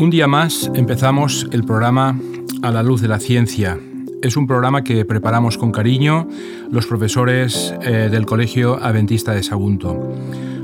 [0.00, 2.16] Un día más empezamos el programa
[2.62, 3.80] A la luz de la ciencia.
[4.22, 6.28] Es un programa que preparamos con cariño
[6.70, 10.14] los profesores eh, del Colegio Adventista de Sagunto.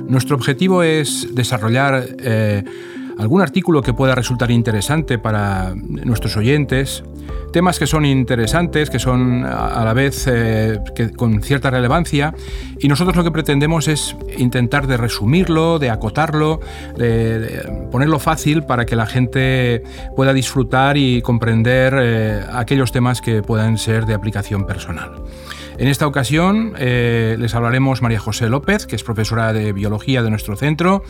[0.07, 2.63] Nuestro objetivo es desarrollar eh,
[3.19, 7.03] algún artículo que pueda resultar interesante para nuestros oyentes,
[7.55, 10.81] temas que son interesantes, que son a la vez eh,
[11.17, 12.35] con cierta relevancia,
[12.81, 16.59] y nosotros lo que pretendemos es intentar de resumirlo, de acotarlo,
[16.97, 19.85] de, ponerlo fácil para que la gente
[20.17, 25.13] pueda disfrutar y comprender eh, aquellos temas que puedan ser de aplicación personal.
[25.79, 30.31] En esta ocasión eh, les hablaremos María José López, que es profesora de biología de
[30.31, 31.05] nuestro centro,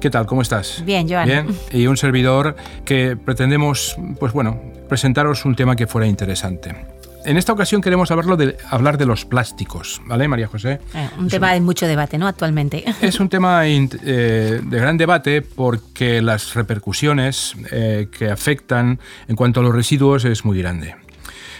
[0.00, 0.26] ¿Qué tal?
[0.26, 0.82] ¿Cómo estás?
[0.84, 1.26] Bien, Joan.
[1.26, 1.46] Bien.
[1.72, 6.74] Y un servidor que pretendemos, pues bueno, presentaros un tema que fuera interesante.
[7.26, 10.78] En esta ocasión queremos hablarlo de, hablar de los plásticos, ¿vale, María José?
[10.94, 12.28] Eh, un tema de mucho debate, ¿no?
[12.28, 12.84] Actualmente.
[13.02, 13.80] Es un tema eh,
[14.62, 20.44] de gran debate porque las repercusiones eh, que afectan en cuanto a los residuos es
[20.44, 20.94] muy grande.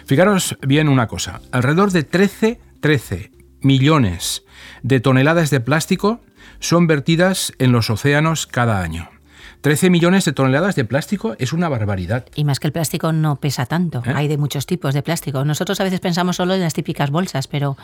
[0.05, 4.45] Fijaros bien una cosa, alrededor de 13, 13 millones
[4.85, 6.21] de toneladas de plástico
[6.61, 9.11] son vertidas en los océanos cada año.
[9.61, 12.27] 13 millones de toneladas de plástico es una barbaridad.
[12.35, 14.03] Y más que el plástico no pesa tanto.
[14.07, 14.13] ¿Eh?
[14.15, 15.45] Hay de muchos tipos de plástico.
[15.45, 17.77] Nosotros a veces pensamos solo en las típicas bolsas, pero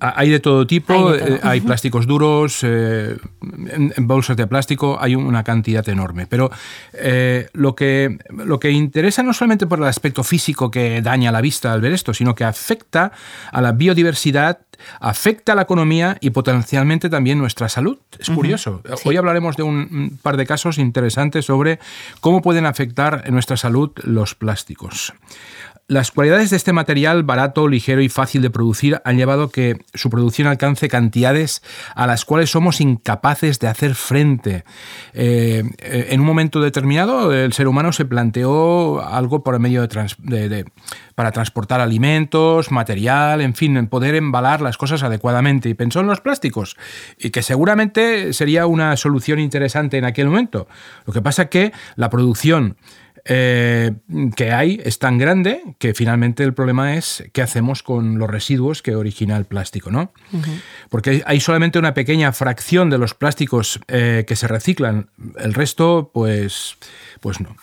[0.00, 1.10] hay de todo tipo,
[1.42, 6.26] hay, eh, plásticos duros, eh, en, bolsas de plástico, hay una cantidad enorme.
[6.26, 6.50] Pero
[6.94, 11.40] eh, lo, que, lo que interesa no solamente por el aspecto físico que daña la
[11.40, 13.12] vista al ver esto, sino que afecta
[13.52, 14.60] a la biodiversidad,
[15.00, 17.98] afecta a la economía y potencialmente también nuestra salud.
[18.18, 18.82] Es curioso.
[19.04, 21.78] Hoy hablaremos de un par de casos interesantes sobre
[22.20, 25.12] cómo pueden afectar nuestra salud los plásticos.
[25.86, 29.84] Las cualidades de este material barato, ligero y fácil de producir han llevado a que
[29.92, 31.62] su producción alcance cantidades
[31.94, 34.64] a las cuales somos incapaces de hacer frente.
[35.12, 40.64] Eh, en un momento determinado, el ser humano se planteó algo por medio de,
[41.14, 45.68] para transportar alimentos, material, en fin, poder embalar las cosas adecuadamente.
[45.68, 46.76] Y pensó en los plásticos,
[47.18, 50.66] y que seguramente sería una solución interesante en aquel momento.
[51.04, 52.78] Lo que pasa que la producción
[53.26, 53.92] eh,
[54.36, 58.82] que hay es tan grande que finalmente el problema es qué hacemos con los residuos
[58.82, 60.12] que origina el plástico, ¿no?
[60.90, 65.08] Porque hay solamente una pequeña fracción de los plásticos eh, que se reciclan,
[65.38, 66.76] el resto, pues,
[67.20, 67.56] pues no.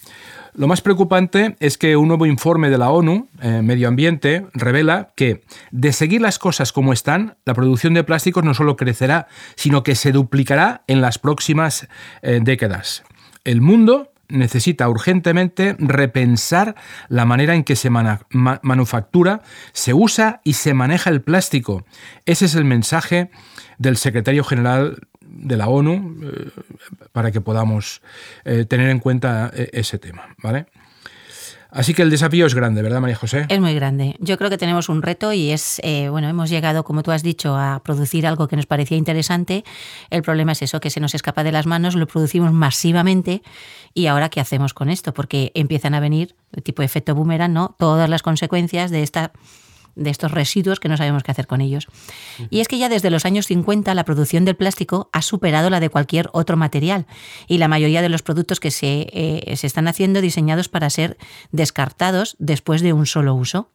[0.53, 5.11] Lo más preocupante es que un nuevo informe de la ONU, eh, Medio Ambiente, revela
[5.15, 9.83] que de seguir las cosas como están, la producción de plásticos no solo crecerá, sino
[9.83, 11.87] que se duplicará en las próximas
[12.21, 13.03] décadas.
[13.43, 16.75] El mundo necesita urgentemente repensar
[17.09, 19.41] la manera en que se manufactura,
[19.73, 21.85] se usa y se maneja el plástico.
[22.25, 23.29] Ese es el mensaje
[23.77, 26.49] del secretario general de la ONU eh,
[27.11, 28.01] para que podamos
[28.43, 30.67] eh, tener en cuenta eh, ese tema, ¿vale?
[31.71, 33.45] Así que el desafío es grande, ¿verdad, María José?
[33.47, 34.15] Es muy grande.
[34.19, 37.23] Yo creo que tenemos un reto y es, eh, bueno, hemos llegado, como tú has
[37.23, 39.63] dicho, a producir algo que nos parecía interesante.
[40.09, 43.41] El problema es eso, que se nos escapa de las manos, lo producimos masivamente
[43.93, 45.13] y ahora, ¿qué hacemos con esto?
[45.13, 47.75] Porque empiezan a venir, tipo efecto boomerang, ¿no?
[47.79, 49.31] Todas las consecuencias de esta
[49.95, 51.87] de estos residuos que no sabemos qué hacer con ellos.
[52.49, 55.79] Y es que ya desde los años 50 la producción del plástico ha superado la
[55.79, 57.05] de cualquier otro material
[57.47, 61.17] y la mayoría de los productos que se, eh, se están haciendo diseñados para ser
[61.51, 63.69] descartados después de un solo uso.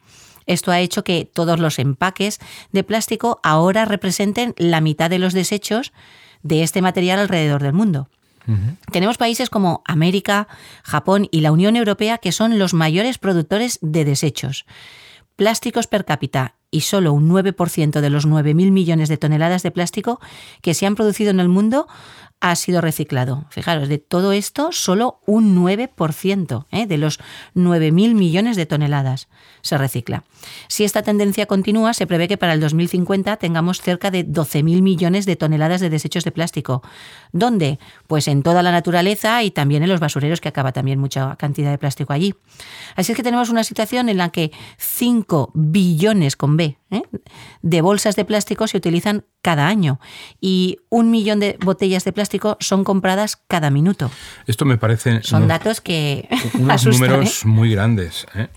[0.47, 2.39] Esto ha hecho que todos los empaques
[2.73, 5.93] de plástico ahora representen la mitad de los desechos
[6.43, 8.09] de este material alrededor del mundo.
[8.93, 10.47] Tenemos países como América,
[10.85, 14.67] Japón y la Unión Europea que son los mayores productores de desechos
[15.37, 20.21] plásticos per cápita y solo un 9% de los 9.000 millones de toneladas de plástico
[20.63, 21.87] que se han producido en el mundo
[22.41, 23.47] ha sido reciclado.
[23.51, 26.87] Fijaros, de todo esto, solo un 9% ¿eh?
[26.87, 27.19] de los
[27.55, 29.29] 9.000 millones de toneladas
[29.63, 30.25] se recicla.
[30.69, 35.27] Si esta tendencia continúa, se prevé que para el 2050 tengamos cerca de 12.000 millones
[35.27, 36.83] de toneladas de desechos de plástico.
[37.33, 37.79] ¿Dónde?
[38.07, 41.71] Pues en toda la naturaleza y también en los basureros, que acaba también mucha cantidad
[41.71, 42.35] de plástico allí.
[42.95, 47.03] Así es que tenemos una situación en la que 5 billones con B ¿eh?
[47.63, 50.01] de bolsas de plástico se utilizan cada año
[50.41, 54.11] y un millón de botellas de plástico son compradas cada minuto.
[54.47, 55.23] Esto me parece...
[55.23, 56.29] Son datos que...
[56.55, 57.49] Unos números ¿eh?
[57.49, 58.27] muy grandes.
[58.35, 58.49] ¿eh?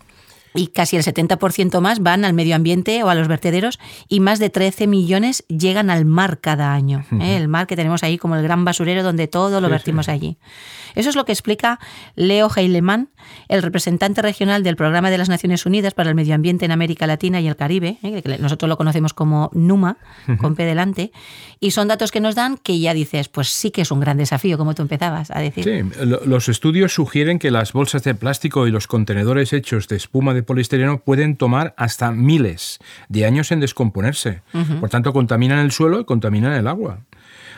[0.54, 4.40] Y casi el 70% más van al medio ambiente o a los vertederos y más
[4.40, 7.06] de 13 millones llegan al mar cada año.
[7.20, 7.38] ¿eh?
[7.38, 10.38] El mar que tenemos ahí como el gran basurero donde todo lo vertimos allí.
[10.96, 11.80] Eso es lo que explica
[12.16, 13.10] Leo Heilemann,
[13.48, 17.06] el representante regional del Programa de las Naciones Unidas para el Medio Ambiente en América
[17.06, 18.22] Latina y el Caribe, ¿eh?
[18.22, 19.98] que nosotros lo conocemos como NUMA,
[20.40, 21.12] con P delante,
[21.60, 24.18] y son datos que nos dan que ya dices, pues sí que es un gran
[24.18, 25.64] desafío, como tú empezabas a decir.
[25.64, 30.34] Sí, los estudios sugieren que las bolsas de plástico y los contenedores hechos de espuma
[30.34, 34.42] de poliestireno pueden tomar hasta miles de años en descomponerse.
[34.80, 37.00] Por tanto, contaminan el suelo y contaminan el agua.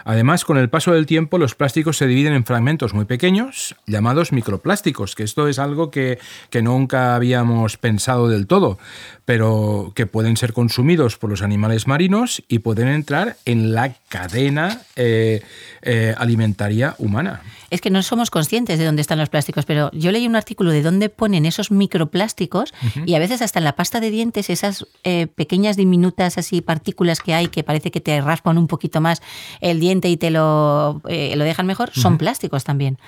[0.04, 4.31] Además, con el paso del tiempo, los plásticos se dividen en fragmentos muy pequeños, llamados
[4.31, 6.19] microplásticos, que esto es algo que,
[6.62, 8.78] nunca habíamos pensado del todo,
[9.25, 14.81] pero que pueden ser consumidos por los animales marinos y pueden entrar en la cadena
[14.95, 15.42] eh,
[15.81, 20.12] eh, alimentaria humana es que no somos conscientes de dónde están los plásticos, pero yo
[20.12, 22.73] leí un artículo de dónde ponen esos microplásticos
[23.06, 27.21] y a veces hasta en la pasta de dientes esas eh, pequeñas diminutas así partículas
[27.21, 29.21] que hay que parece que te raspan un poquito más
[29.62, 33.00] el diente y te lo, eh, lo dejan mejor, son plásticos también.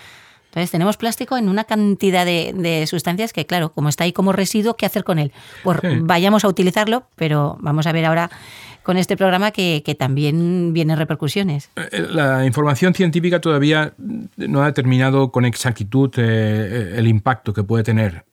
[0.54, 4.76] Entonces tenemos plástico en una cantidad de, sustancias que, claro, como está ahí como residuo,
[4.76, 5.32] ¿qué hacer con él?
[5.64, 8.30] Pues vayamos a utilizarlo, pero vamos a ver ahora
[8.84, 11.72] con este programa que, también vienen repercusiones.
[11.76, 13.94] Eh, eh, la información científica todavía
[14.38, 18.24] no ha determinado con exactitud eh, el impacto que puede tener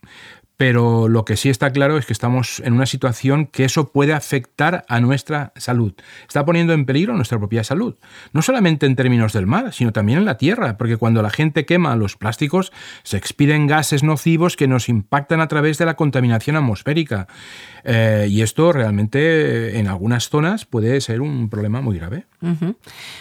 [0.61, 4.13] pero lo que sí está claro es que estamos en una situación que eso puede
[4.13, 5.95] afectar a nuestra salud.
[6.29, 7.95] Está poniendo en peligro nuestra propia salud.
[8.35, 11.65] No solamente en términos del mar, sino también en la tierra, porque cuando la gente
[11.65, 12.73] quema los plásticos
[13.05, 17.27] se expiden gases nocivos que nos impactan a través de la contaminación atmosférica.
[17.85, 22.27] Eh, y esto realmente en algunas zonas puede ser un problema muy grave.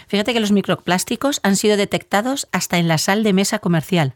[0.09, 4.15] Fíjate que los microplásticos han sido detectados hasta en la sal de mesa comercial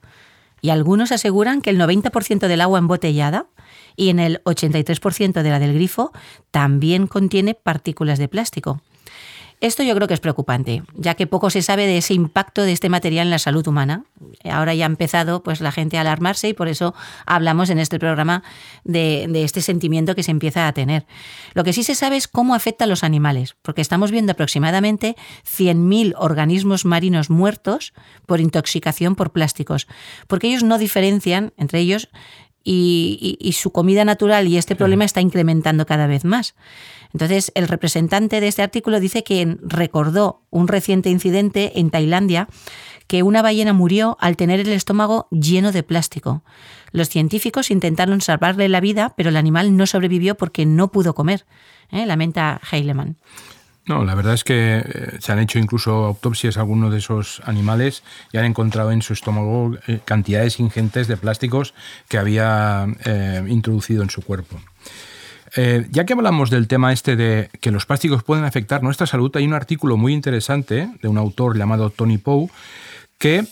[0.64, 3.48] y algunos aseguran que el 90% del agua embotellada
[3.98, 6.14] y en el 83% de la del grifo
[6.52, 8.82] también contiene partículas de plástico.
[9.64, 12.74] Esto yo creo que es preocupante, ya que poco se sabe de ese impacto de
[12.74, 14.04] este material en la salud humana.
[14.44, 16.94] Ahora ya ha empezado pues, la gente a alarmarse y por eso
[17.26, 18.44] hablamos en este programa
[18.84, 21.06] de, este sentimiento que se empieza a tener.
[21.54, 25.16] Lo que sí se sabe es cómo afecta a los animales, porque estamos viendo aproximadamente
[25.46, 27.94] 100.000 organismos marinos muertos
[28.26, 29.88] por intoxicación por plásticos,
[30.28, 32.10] porque ellos no diferencian entre ellos
[32.64, 36.56] y, su comida natural y este problema está incrementando cada vez más.
[37.14, 42.48] Entonces, el representante de este artículo dice que recordó un reciente incidente en Tailandia
[43.08, 46.44] que una ballena murió al tener el estómago lleno de plástico.
[46.92, 51.46] Los científicos intentaron salvarle la vida, pero el animal no sobrevivió porque no pudo comer,
[51.92, 52.06] ¿eh?
[52.06, 53.18] lamenta Heilemann.
[53.86, 57.42] No, la verdad es que eh, se han hecho incluso autopsias a algunos de esos
[57.46, 58.02] animales
[58.32, 61.74] y han encontrado en su estómago eh, cantidades ingentes de plásticos
[62.08, 62.88] que había
[63.48, 64.58] introducido en su cuerpo.
[65.56, 69.46] Ya que hablamos del tema este de que los plásticos pueden afectar nuestra salud, hay
[69.46, 72.50] un artículo muy interesante de un autor llamado Tony Poe
[73.20, 73.46] que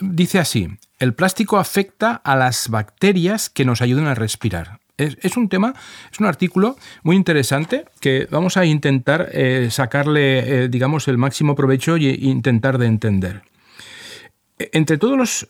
[0.00, 0.68] dice así,
[0.98, 4.80] el plástico afecta a las bacterias que nos ayudan a respirar.
[4.96, 5.74] Es, un tema,
[6.12, 11.56] es un artículo muy interesante que vamos a intentar eh, sacarle, eh, digamos, el máximo
[11.56, 13.42] provecho e intentar de entender.
[14.58, 15.48] E, entre todos los...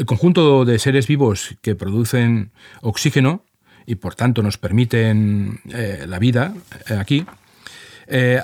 [0.00, 2.50] Eh, el conjunto de seres vivos que producen
[2.82, 3.44] oxígeno
[3.86, 6.54] y por tanto nos permiten la vida
[6.96, 7.26] aquí,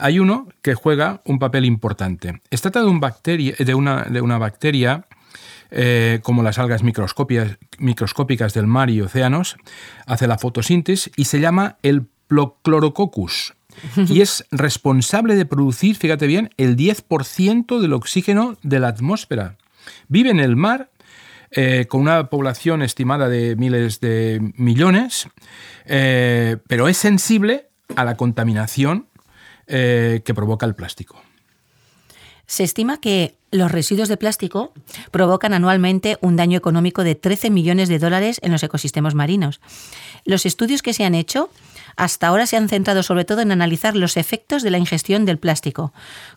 [0.01, 2.41] hay uno que juega un papel importante.
[2.51, 5.05] Se trata de, un bacteria, de, una, de una bacteria
[5.71, 9.57] eh, como las algas microscópicas del mar y océanos,
[10.07, 13.55] hace la fotosíntesis y se llama el Prochlorococcus.
[14.09, 19.59] Y es responsable de producir, fíjate bien, el 10% del oxígeno de la atmósfera.
[20.09, 20.91] Vive en el mar
[21.57, 25.29] eh, con una población estimada de miles de millones,
[25.87, 29.09] eh, pero es sensible a la contaminación
[29.69, 31.21] que provoca el plástico.
[32.47, 34.73] Se estima que los residuos de plástico
[35.11, 39.61] provocan anualmente un daño económico de 13 millones de dólares en los ecosistemas marinos.
[40.25, 41.51] Los estudios que se han hecho
[41.97, 45.39] hasta ahora se han centrado sobre todo en analizar los efectos de la ingestión del
[45.39, 45.93] plástico,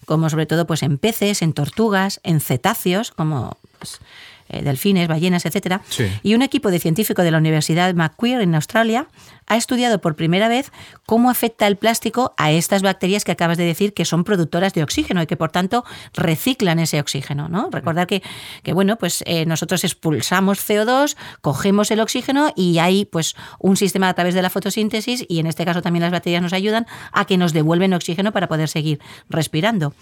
[0.06, 4.04] como sobre todo pues, en peces, en tortugas, en cetáceos, como pues, eh,
[4.50, 5.82] delfines, ballenas, etc.
[6.24, 9.08] Y un equipo de científicos de la Universidad Macquarie en Australia
[9.50, 10.72] ha estudiado por primera vez
[11.06, 14.84] cómo afecta el plástico a estas bacterias que acabas de decir que son productoras de
[14.84, 17.50] oxígeno y que por tanto reciclan ese oxígeno.
[17.50, 17.70] ¿no?
[17.72, 18.22] Recordar que,
[18.64, 24.08] que bueno, pues eh, nosotros expulsamos CO2, cogemos el oxígeno y hay pues un sistema
[24.08, 27.26] a través de la fotosíntesis y en este caso también las bacterias nos ayudan a
[27.26, 29.94] que nos devuelven oxígeno para poder seguir respirando.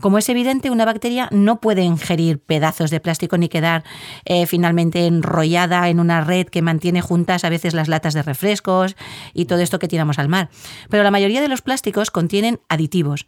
[0.00, 3.84] Como es evidente, una bacteria no puede ingerir pedazos de plástico ni quedar
[4.24, 8.95] eh, finalmente enrollada en una red que mantiene juntas a veces las latas de refrescos
[9.34, 10.50] y todo esto que tiramos al mar.
[10.90, 13.26] Pero la mayoría de los plásticos contienen aditivos,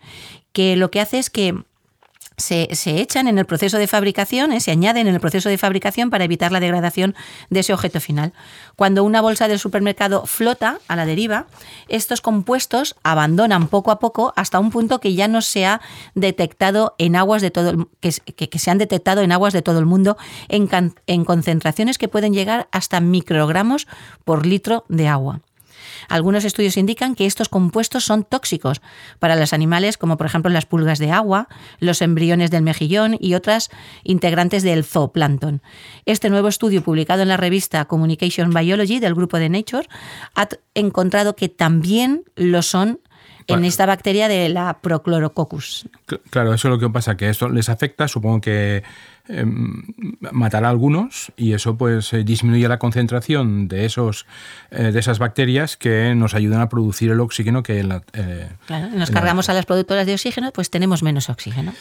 [0.52, 1.54] que lo que hace es que
[2.38, 6.10] se, echan en el proceso de fabricación, eh, se añaden en el proceso de fabricación
[6.10, 7.14] para evitar la degradación
[7.50, 8.32] de ese objeto final.
[8.76, 11.46] Cuando una bolsa del supermercado flota a la deriva,
[11.88, 15.80] estos compuestos abandonan poco a poco hasta un punto que ya no se ha
[16.14, 19.86] detectado en aguas de todo que, que, se han detectado en aguas de todo el
[19.86, 20.16] mundo
[20.48, 20.68] en,
[21.06, 23.86] en concentraciones que pueden llegar hasta microgramos
[24.24, 25.40] por litro de agua.
[26.08, 28.80] Algunos estudios indican que estos compuestos son tóxicos
[29.18, 31.48] para los animales, como por ejemplo las pulgas de agua,
[31.80, 33.70] los embriones del mejillón y otras
[34.04, 35.62] integrantes del zooplancton.
[36.06, 39.88] Este nuevo estudio publicado en la revista Communication Biology del grupo de Nature
[40.34, 43.00] ha encontrado que también lo son
[43.48, 45.88] en esta bacteria de la Prochlorococcus.
[46.30, 48.82] Claro, eso es lo que pasa, que esto les afecta, supongo que
[49.26, 49.82] em,
[50.32, 54.26] matará a algunos y eso pues eh, disminuye la concentración de, esos,
[54.70, 57.82] eh, de esas bacterias que nos ayudan a producir el oxígeno que...
[57.82, 61.72] La, eh, claro, nos cargamos a las productoras de oxígeno, pues tenemos menos oxígeno.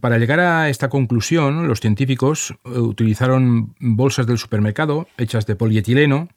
[0.00, 6.28] para llegar a esta conclusión, los científicos utilizaron bolsas del supermercado hechas de polietileno,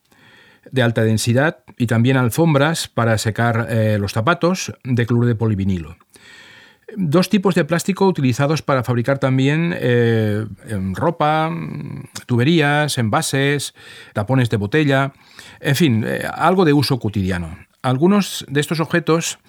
[0.72, 5.98] de alta densidad y también alfombras para secar eh, los zapatos de cloruro de polivinilo.
[6.98, 10.46] Dos tipos de plástico utilizados para fabricar también eh,
[10.94, 11.52] ropa,
[12.26, 13.74] tuberías, envases,
[14.14, 15.14] tapones de botella,
[15.60, 17.58] en fin, eh, algo de uso cotidiano.
[17.82, 19.40] Algunos de estos objetos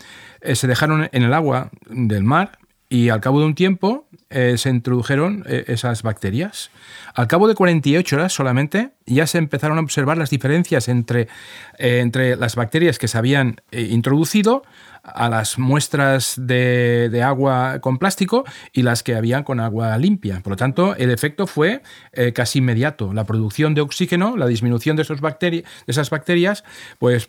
[0.43, 2.59] se dejaron en el agua del mar
[2.89, 6.71] y al cabo de un tiempo eh, se introdujeron eh, esas bacterias.
[7.15, 11.23] Al cabo de 48 horas solamente ya se empezaron a observar las diferencias entre,
[11.79, 14.63] eh, entre las bacterias que se habían introducido
[15.03, 20.41] a las muestras de, agua con plástico y las que habían con agua limpia.
[20.41, 21.83] Por lo tanto, el efecto fue
[22.35, 23.13] casi inmediato.
[23.13, 26.65] La producción de oxígeno, la disminución de, esos de esas bacterias,
[26.99, 27.29] pues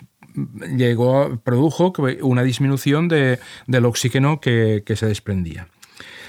[0.76, 1.92] llegó, produjo
[2.22, 5.68] una disminución del oxígeno que, se desprendía.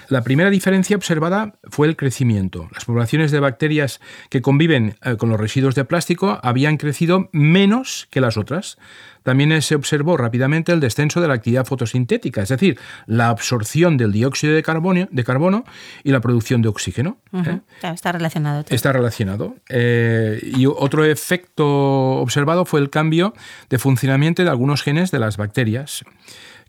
[0.10, 2.68] La primera diferencia observada fue el crecimiento.
[2.74, 8.08] Las poblaciones de bacterias que conviven eh, con los residuos de plástico habían crecido menos
[8.10, 8.80] que las otras.
[9.22, 14.12] También se observó rápidamente el descenso de la actividad fotosintética, es decir, la absorción del
[14.12, 15.64] dióxido de carbono, de carbono
[16.04, 17.20] y la producción de oxígeno.
[17.34, 17.60] ¿eh?
[17.84, 18.66] Está relacionado.
[18.70, 19.58] Está relacionado.
[19.70, 23.34] Eh, y otro efecto observado fue el cambio
[23.70, 26.04] de funcionamiento de algunos genes de las bacterias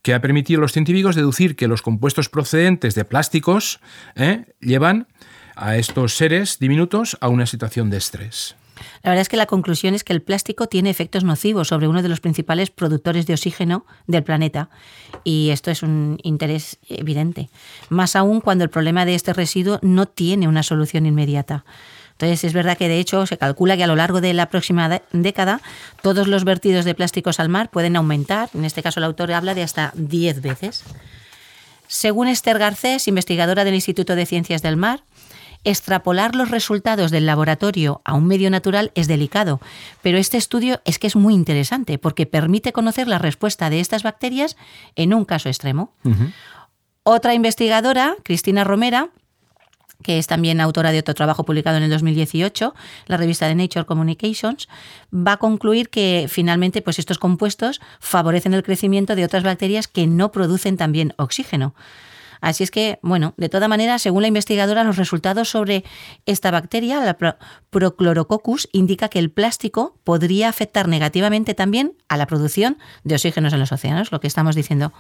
[0.03, 3.81] que ha permitido a los científicos deducir que los compuestos procedentes de plásticos
[4.17, 4.47] ¿eh?
[4.61, 5.07] llevan
[5.57, 8.57] a estos seres diminutos a una situación de estrés.
[9.03, 12.03] La verdad es que la conclusión es que el plástico tiene efectos nocivos sobre uno
[12.03, 14.71] de los principales productores de oxígeno del planeta
[15.25, 17.51] y esto es un interés evidente,
[17.89, 21.65] más aún cuando el problema de este residuo no tiene una solución inmediata.
[22.21, 25.01] Entonces, es verdad que de hecho se calcula que a lo largo de la próxima
[25.11, 25.63] década
[26.03, 28.51] todos los vertidos de plásticos al mar pueden aumentar.
[28.53, 30.85] En este caso, el autor habla de hasta 10 veces.
[31.89, 35.03] Según Esther Garcés, investigadora del Instituto de Ciencias del Mar,
[35.65, 39.59] extrapolar los resultados del laboratorio a un medio natural es delicado,
[40.03, 44.03] pero este estudio es que es muy interesante porque permite conocer la respuesta de estas
[44.03, 44.59] bacterias
[44.95, 45.95] en un caso extremo.
[47.03, 49.09] Otra investigadora, Cristina Romera,
[50.03, 52.75] que es también autora de otro trabajo publicado en el 2018,
[53.07, 54.69] la revista de Nature Communications,
[55.15, 60.07] va a concluir que finalmente pues estos compuestos favorecen el crecimiento de otras bacterias que
[60.07, 61.75] no producen también oxígeno.
[62.41, 65.85] Así es que, bueno, de toda manera, según la investigadora, los resultados sobre
[66.27, 67.17] esta bacteria, la
[67.71, 73.61] Prochlorococcus, indica que el plástico podría afectar negativamente también a la producción de oxígenos en
[73.61, 74.93] los océanos, lo que estamos diciendo.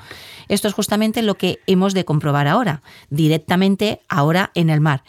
[0.49, 5.03] Esto es justamente lo que hemos de comprobar ahora, directamente ahora en el mar.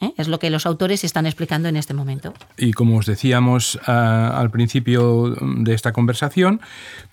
[0.00, 0.12] ¿Eh?
[0.16, 2.34] Es lo que los autores están explicando en este momento.
[2.56, 6.60] Y como os decíamos ah, al principio de esta conversación,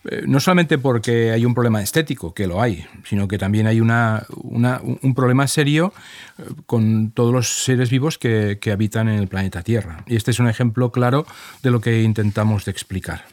[0.10, 3.82] eh, no solamente porque hay un problema estético, que lo hay, sino que también hay
[3.82, 5.94] una, un problema serio
[6.38, 10.04] eh, con todos los seres vivos que, que habitan en el planeta Tierra.
[10.08, 11.26] Y este es un ejemplo claro
[11.62, 13.26] de lo que intentamos de explicar.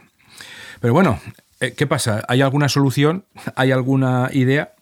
[0.81, 1.21] Pero bueno,
[1.59, 2.25] ¿qué pasa?
[2.27, 3.25] ¿Hay alguna solución?
[3.55, 4.73] ¿Hay alguna idea?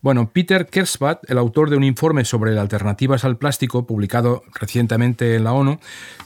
[0.00, 5.44] Bueno, Peter Kersbat, el autor de un informe sobre alternativas al plástico publicado recientemente en
[5.44, 5.78] la ONU,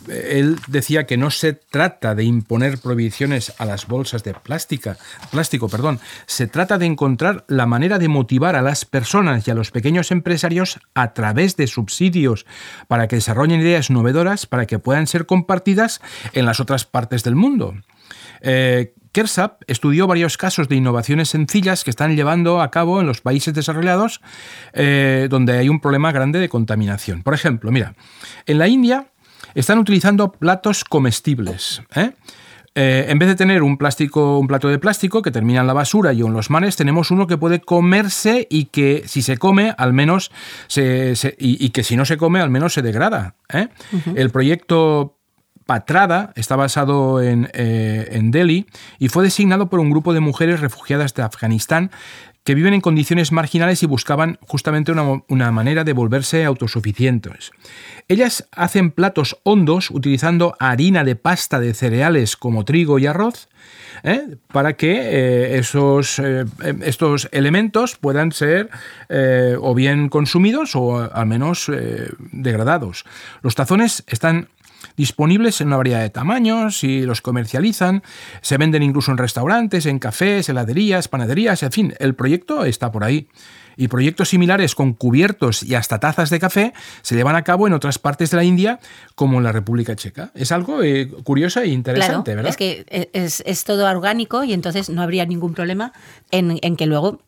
[0.09, 4.99] eh, él decía que no se trata de imponer prohibiciones a las bolsas de plástica,
[5.31, 9.55] plástico, perdón, se trata de encontrar la manera de motivar a las personas y a
[9.55, 12.47] los pequeños empresarios a través de subsidios
[12.89, 16.01] para que desarrollen ideas novedoras para que puedan ser compartidas
[16.33, 17.75] en las otras partes del mundo.
[18.41, 23.21] Eh, Kersap estudió varios casos de innovaciones sencillas que están llevando a cabo en los
[23.21, 24.21] países desarrollados
[24.73, 27.23] eh, donde hay un problema grande de contaminación.
[27.23, 27.95] Por ejemplo, mira,
[28.47, 29.07] en la India
[29.55, 31.83] están utilizando platos comestibles.
[31.95, 32.13] ¿eh?
[32.75, 35.75] Eh, en vez de tener un plástico, un plato de plástico que termina en la
[35.75, 39.75] basura y en los mares, tenemos uno que puede comerse y que si se come,
[39.77, 40.33] al menos
[40.69, 43.35] se, y, que si no se come, al menos se degrada.
[44.15, 45.19] El proyecto
[45.67, 48.67] Patrada está basado eh, en, Delhi
[48.99, 51.91] y fue designado por un grupo de mujeres refugiadas de Afganistán
[52.45, 57.53] que viven en condiciones marginales y buscaban justamente una, manera de volverse autosuficientes.
[58.09, 63.49] Ellas hacen platos hondos utilizando harina de pasta de cereales como trigo y arroz
[64.03, 64.39] ¿eh?
[64.49, 66.21] para que eh, esos,
[66.81, 68.71] estos elementos puedan ser
[69.61, 71.71] o bien consumidos o al menos
[72.33, 73.05] degradados.
[73.43, 74.49] Los tazones están
[74.97, 78.03] disponibles en una variedad de tamaños y los comercializan.
[78.41, 83.05] Se venden incluso en restaurantes, en cafés, heladerías, panaderías, en fin, el proyecto está por
[83.05, 83.29] ahí.
[83.75, 87.73] Y proyectos similares con cubiertos y hasta tazas de café se llevan a cabo en
[87.73, 88.81] otras partes de la India,
[89.15, 90.31] como en la República Checa.
[90.35, 92.51] Es algo eh, curioso e interesante, ¿verdad?
[92.51, 95.93] Es que es, todo orgánico y entonces no habría ningún problema
[96.31, 97.23] en, en que luego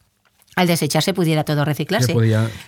[0.56, 2.14] al desecharse pudiera todo reciclarse.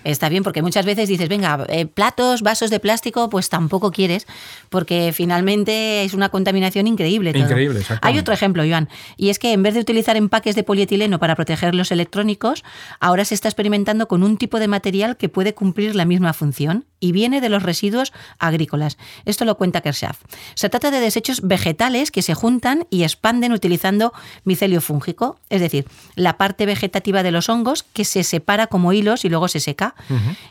[0.05, 4.27] Está bien, porque muchas veces dices, venga, eh, platos, vasos de plástico, pues tampoco quieres,
[4.69, 7.33] porque finalmente es una contaminación increíble.
[7.35, 11.19] Increíble, Hay otro ejemplo, Iván, y es que en vez de utilizar empaques de polietileno
[11.19, 12.65] para proteger los electrónicos,
[13.01, 16.87] ahora se está experimentando con un tipo de material que puede cumplir la misma función
[17.01, 18.97] y viene de los residuos agrícolas.
[19.25, 20.13] Esto lo cuenta Kershaw.
[20.55, 24.13] Se trata de desechos vegetales que se juntan y expanden utilizando
[24.45, 29.25] micelio fúngico, es decir, la parte vegetativa de los hongos que se separa como hilos
[29.25, 29.95] y luego se seca.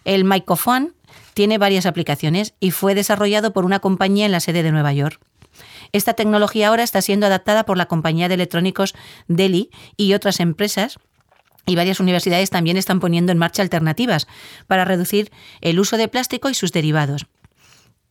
[0.03, 0.93] El Mycofan
[1.33, 5.19] tiene varias aplicaciones y fue desarrollado por una compañía en la sede de Nueva York.
[5.91, 8.95] Esta tecnología ahora está siendo adaptada por la compañía de electrónicos
[9.27, 10.97] Deli y otras empresas
[11.65, 14.27] y varias universidades también están poniendo en marcha alternativas
[14.67, 17.27] para reducir el uso de plástico y sus derivados.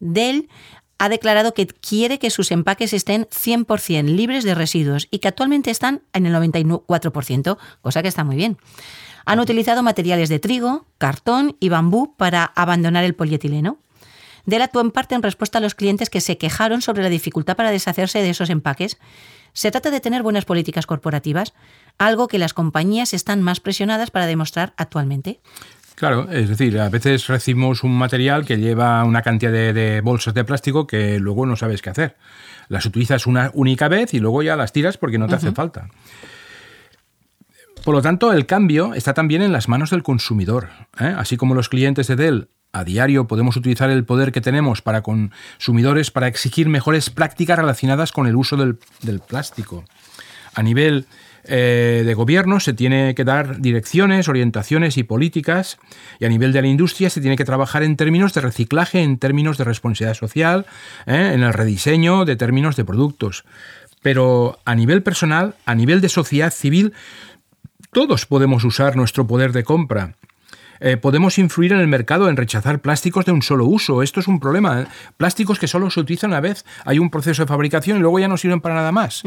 [0.01, 0.49] Dell
[0.99, 5.71] ha declarado que quiere que sus empaques estén 100% libres de residuos y que actualmente
[5.71, 8.59] están en el 94%, cosa que está muy bien.
[9.27, 13.79] Han utilizado materiales de trigo, cartón y bambú para abandonar el polietileno.
[14.47, 17.57] Dell actuó en parte en respuesta a los clientes que se quejaron sobre la dificultad
[17.57, 18.99] para deshacerse de esos empaques.
[19.55, 21.55] Se trata de tener buenas políticas corporativas,
[21.97, 25.41] algo que las compañías están más presionadas para demostrar actualmente.
[25.95, 30.45] Claro, es decir, a veces recibimos un material que lleva una cantidad de, bolsas de
[30.45, 32.17] plástico que luego no sabes qué hacer.
[32.69, 35.89] Las utilizas una única vez y luego ya las tiras porque no te hace falta.
[37.85, 40.71] Por lo tanto, el cambio está también en las manos del consumidor.
[40.99, 41.15] ¿eh?
[41.17, 45.03] Así como los clientes de Dell a diario podemos utilizar el poder que tenemos para
[45.03, 49.85] consumidores para exigir mejores prácticas relacionadas con el uso del, plástico.
[50.55, 51.07] A nivel
[51.47, 55.79] eh, de gobierno se tiene que dar direcciones, orientaciones y políticas
[56.19, 59.19] y a nivel de la industria se tiene que trabajar en términos de reciclaje, en
[59.19, 60.67] términos de responsabilidad social,
[61.07, 61.33] ¿eh?
[61.35, 63.45] en el rediseño de términos de productos.
[64.03, 66.93] Pero a nivel personal, a nivel de sociedad civil,
[67.93, 70.15] todos podemos usar nuestro poder de compra
[70.81, 74.03] eh, podemos influir en el mercado en rechazar plásticos de un solo uso.
[74.03, 74.83] Esto es un problema.
[74.83, 74.87] ¿eh?
[75.17, 76.65] Plásticos que solo se utilizan una vez.
[76.85, 79.23] Hay un proceso de fabricación y luego ya no sirven para nada más.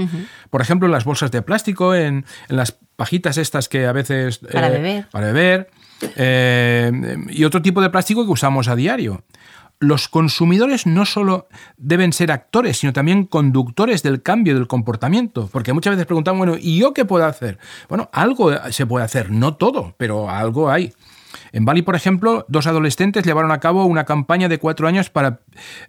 [0.49, 4.39] Por ejemplo, en las bolsas de plástico, en, las pajitas estas que a veces...
[4.39, 5.07] Para eh, beber.
[5.11, 5.69] Para beber.
[7.29, 9.23] y otro tipo de plástico que usamos a diario
[9.79, 15.49] los consumidores no solo deben ser actores, sino también conductores del cambio del comportamiento.
[15.51, 17.59] Porque muchas veces preguntamos, bueno, ¿y yo qué puedo hacer?
[17.87, 20.93] Bueno, algo se puede hacer, no todo, pero algo hay.
[21.51, 25.39] En Bali, por ejemplo, dos adolescentes llevaron a cabo una campaña de cuatro años para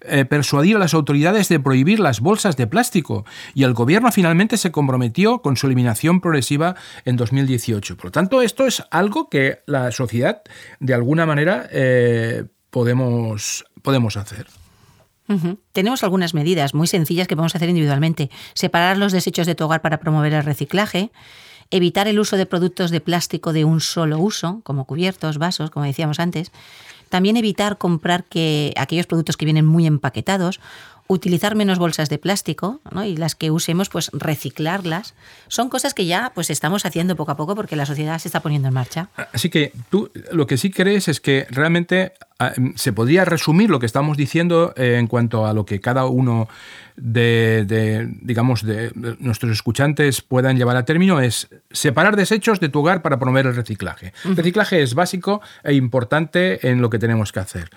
[0.02, 4.56] eh, persuadir a las autoridades de prohibir las bolsas de plástico y el gobierno finalmente
[4.56, 7.96] se comprometió con su eliminación progresiva en 2018.
[7.96, 10.42] Por lo tanto, esto es algo que la sociedad,
[10.80, 14.46] de alguna manera, eh, podemos, podemos hacer.
[15.72, 18.30] Tenemos algunas medidas muy sencillas que podemos hacer individualmente.
[18.54, 21.10] Separar los desechos de tu hogar para promover el reciclaje
[21.70, 25.86] evitar el uso de productos de plástico de un solo uso, como cubiertos, vasos, como
[25.86, 26.50] decíamos antes,
[27.08, 30.60] también evitar comprar que aquellos productos que vienen muy empaquetados
[31.08, 35.14] utilizar menos bolsas de plástico y las que usemos, pues reciclarlas.
[35.48, 38.40] Son cosas que ya pues estamos haciendo poco a poco porque la sociedad se está
[38.40, 39.08] poniendo en marcha.
[39.32, 42.12] Así que tú lo que sí crees es que realmente
[42.76, 46.48] se podría resumir lo que estamos diciendo eh, en cuanto a lo que cada uno
[46.94, 53.02] de, digamos, de nuestros escuchantes puedan llevar a término es separar desechos de tu hogar
[53.02, 54.12] para promover el reciclaje.
[54.24, 57.70] El reciclaje es básico e importante en lo que tenemos que hacer.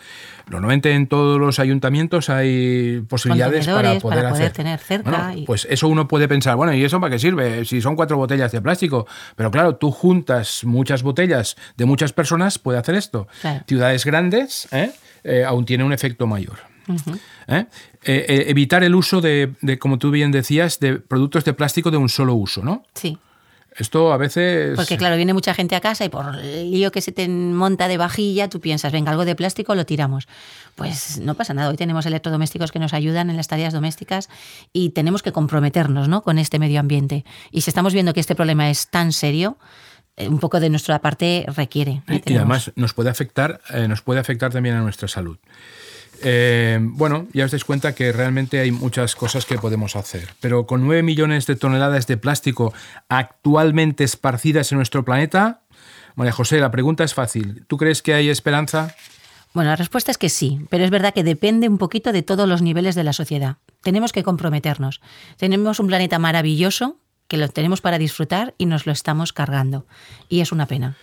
[0.49, 5.33] Normalmente en todos los ayuntamientos hay posibilidades para poder, tener cerca.
[5.45, 7.63] Pues eso uno puede pensar, bueno, ¿y eso para qué sirve?
[7.65, 9.07] Si son cuatro botellas de plástico.
[9.35, 13.27] Pero claro, tú juntas muchas botellas de muchas personas, puede hacer esto.
[13.67, 14.91] Ciudades grandes ¿eh?
[15.23, 16.57] Eh, aún tiene un efecto mayor.
[17.47, 17.65] ¿Eh?
[18.03, 22.33] Evitar el uso de, como tú bien decías, de productos de plástico de un solo
[22.33, 22.83] uso, ¿no?
[22.95, 23.17] Sí.
[23.77, 24.75] Esto a veces...
[24.75, 27.87] Porque claro, viene mucha gente a casa y por el lío que se te monta
[27.87, 30.27] de vajilla, tú piensas, venga, algo de plástico lo tiramos.
[30.75, 34.29] Pues no pasa nada, hoy tenemos electrodomésticos que nos ayudan en las tareas domésticas
[34.73, 36.21] y tenemos que comprometernos ¿no?
[36.21, 37.23] con este medio ambiente.
[37.49, 39.57] Y si estamos viendo que este problema es tan serio,
[40.27, 42.01] un poco de nuestra parte requiere.
[42.07, 45.37] Y, además nos puede afectar, nos puede afectar también a nuestra salud.
[46.23, 50.67] Eh, bueno, ya os dais cuenta que realmente hay muchas cosas que podemos hacer, pero
[50.67, 52.73] con 9 millones de toneladas de plástico
[53.09, 55.61] actualmente esparcidas en nuestro planeta,
[56.15, 57.65] María José, la pregunta es fácil.
[57.67, 58.95] ¿Tú crees que hay esperanza?
[59.53, 62.47] Bueno, la respuesta es que sí, pero es verdad que depende un poquito de todos
[62.47, 63.57] los niveles de la sociedad.
[63.81, 65.01] Tenemos que comprometernos.
[65.37, 66.97] Tenemos un planeta maravilloso
[67.31, 69.85] que lo tenemos para disfrutar y nos lo estamos cargando.
[70.27, 70.97] Y es una pena.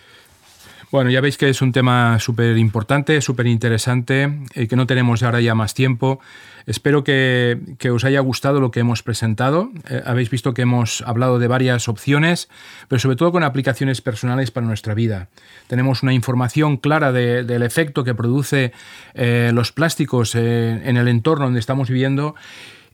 [0.91, 5.23] Bueno, ya veis que es un tema súper importante, súper interesante, y que no tenemos
[5.23, 6.19] ahora ya más tiempo.
[6.67, 7.57] Espero que,
[7.91, 9.71] os haya gustado lo que hemos presentado.
[9.89, 12.47] Eh, habéis visto que hemos hablado de varias opciones,
[12.87, 15.29] pero sobre todo con aplicaciones personales para nuestra vida.
[15.65, 18.71] Tenemos una información clara del efecto que produce
[19.15, 22.35] eh, los plásticos eh, en el entorno donde estamos viviendo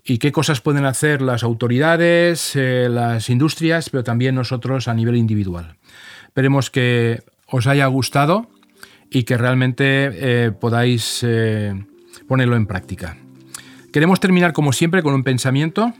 [0.05, 5.77] y qué cosas pueden hacer las autoridades, las industrias, pero también nosotros a nivel individual.
[6.27, 8.47] Esperemos que os haya gustado
[9.09, 11.73] y que realmente eh, podáis eh,
[12.27, 13.17] ponerlo en práctica.
[13.91, 15.93] Queremos terminar como siempre con un pensamiento.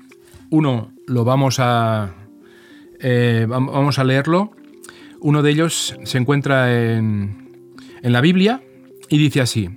[0.49, 2.13] Uno lo vamos a,
[2.99, 4.51] eh, vamos a leerlo.
[5.21, 8.61] Uno de ellos se encuentra en, en la Biblia
[9.09, 9.69] y dice así,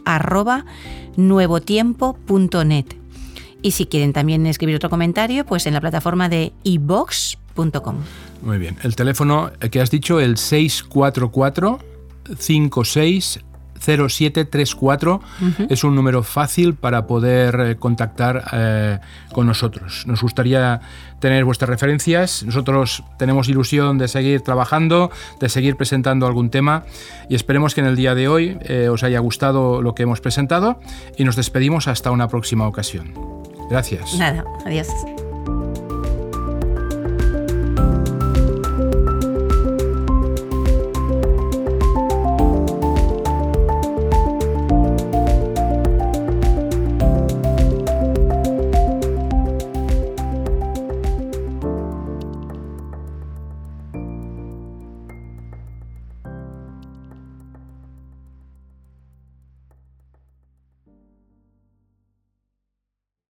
[3.62, 7.95] Y si quieren también escribir otro comentario, pues en la plataforma de ibox.com.
[8.41, 8.75] Muy bien.
[8.83, 11.95] El teléfono que has dicho, el 644
[12.38, 13.40] 56
[13.80, 15.22] 0734
[15.70, 19.00] es un número fácil para poder eh, contactar eh,
[19.32, 20.06] con nosotros.
[20.08, 20.82] Nos gustaría
[21.20, 22.44] tener vuestras referencias.
[22.44, 26.84] Nosotros tenemos ilusión de seguir trabajando, de seguir presentando algún tema
[27.30, 30.22] y esperemos que en el día de hoy eh, os haya gustado lo que hemos
[30.22, 30.80] presentado
[31.18, 33.13] y nos despedimos hasta una próxima ocasión.
[33.70, 34.18] Gracias.
[34.18, 34.88] Nada, adiós.